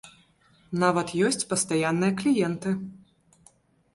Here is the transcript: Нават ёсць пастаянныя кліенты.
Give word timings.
Нават 0.83 1.11
ёсць 1.27 1.43
пастаянныя 1.51 2.13
кліенты. 2.21 2.69